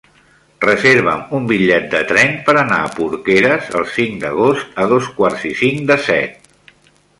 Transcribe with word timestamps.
Reserva'm 0.63 1.19
un 1.39 1.43
bitllet 1.51 1.85
de 1.91 1.99
tren 2.13 2.33
per 2.47 2.55
anar 2.61 2.79
a 2.85 2.89
Porqueres 2.97 3.69
el 3.81 3.87
cinc 3.99 4.19
d'agost 4.25 4.83
a 4.87 4.91
dos 4.95 5.13
quarts 5.21 5.47
i 5.53 5.55
cinc 5.63 5.87
de 5.93 6.01
set. 6.11 6.53